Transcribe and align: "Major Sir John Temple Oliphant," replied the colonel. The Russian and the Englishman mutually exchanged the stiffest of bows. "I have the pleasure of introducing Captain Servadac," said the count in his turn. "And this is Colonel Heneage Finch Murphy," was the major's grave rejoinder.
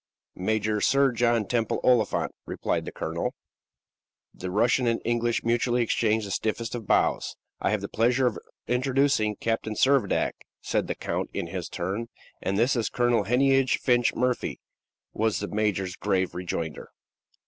"Major 0.39 0.81
Sir 0.81 1.11
John 1.11 1.45
Temple 1.45 1.79
Oliphant," 1.83 2.31
replied 2.47 2.85
the 2.85 2.91
colonel. 2.91 3.35
The 4.33 4.49
Russian 4.49 4.87
and 4.87 4.99
the 4.99 5.05
Englishman 5.07 5.47
mutually 5.49 5.83
exchanged 5.83 6.25
the 6.25 6.31
stiffest 6.31 6.73
of 6.73 6.87
bows. 6.87 7.35
"I 7.59 7.69
have 7.69 7.81
the 7.81 7.87
pleasure 7.87 8.25
of 8.25 8.39
introducing 8.67 9.35
Captain 9.35 9.75
Servadac," 9.75 10.33
said 10.59 10.87
the 10.87 10.95
count 10.95 11.29
in 11.35 11.45
his 11.45 11.69
turn. 11.69 12.07
"And 12.41 12.57
this 12.57 12.75
is 12.75 12.89
Colonel 12.89 13.25
Heneage 13.25 13.77
Finch 13.77 14.15
Murphy," 14.15 14.59
was 15.13 15.37
the 15.37 15.49
major's 15.49 15.95
grave 15.95 16.33
rejoinder. 16.33 16.89